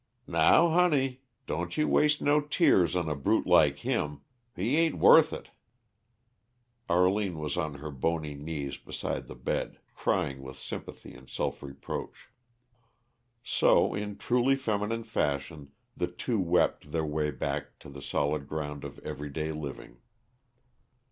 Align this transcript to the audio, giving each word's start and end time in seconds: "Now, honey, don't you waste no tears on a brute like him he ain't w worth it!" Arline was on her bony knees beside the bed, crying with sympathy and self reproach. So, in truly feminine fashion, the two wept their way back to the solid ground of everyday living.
"Now, 0.25 0.69
honey, 0.69 1.21
don't 1.45 1.77
you 1.77 1.87
waste 1.87 2.23
no 2.23 2.41
tears 2.41 2.95
on 2.95 3.07
a 3.07 3.15
brute 3.15 3.45
like 3.45 3.77
him 3.81 4.21
he 4.55 4.75
ain't 4.75 4.95
w 4.95 5.05
worth 5.07 5.31
it!" 5.31 5.49
Arline 6.89 7.37
was 7.37 7.55
on 7.55 7.75
her 7.75 7.91
bony 7.91 8.33
knees 8.33 8.77
beside 8.77 9.27
the 9.27 9.35
bed, 9.35 9.77
crying 9.93 10.41
with 10.41 10.57
sympathy 10.57 11.13
and 11.13 11.29
self 11.29 11.61
reproach. 11.61 12.31
So, 13.43 13.93
in 13.93 14.17
truly 14.17 14.55
feminine 14.55 15.03
fashion, 15.03 15.71
the 15.95 16.07
two 16.07 16.39
wept 16.39 16.91
their 16.91 17.05
way 17.05 17.29
back 17.29 17.77
to 17.81 17.87
the 17.91 18.01
solid 18.01 18.47
ground 18.47 18.83
of 18.83 18.97
everyday 19.05 19.51
living. 19.51 19.97